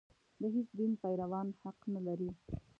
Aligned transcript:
د 0.41 0.43
هېڅ 0.55 0.67
دین 0.77 0.91
پیروان 1.01 1.47
حق 1.61 1.79
نه 1.93 2.01
لري. 2.07 2.29